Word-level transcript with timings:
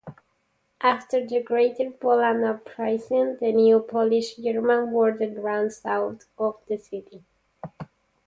After 0.81 1.27
the 1.27 1.43
Greater 1.43 1.91
Poland 1.91 2.43
Uprising, 2.43 3.37
the 3.39 3.51
new 3.51 3.81
Polish-German 3.81 4.89
border 4.89 5.39
ran 5.39 5.69
south 5.69 6.25
of 6.39 6.57
the 6.67 6.79
city. 6.79 7.23